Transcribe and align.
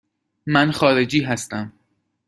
من 0.45 0.71
خارجی 0.71 1.21
هستم. 1.23 1.73